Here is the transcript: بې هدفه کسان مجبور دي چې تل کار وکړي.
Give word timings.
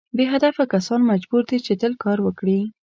بې 0.15 0.25
هدفه 0.33 0.63
کسان 0.73 0.99
مجبور 1.11 1.41
دي 1.49 1.57
چې 1.65 1.73
تل 1.81 1.93
کار 2.03 2.17
وکړي. 2.23 2.59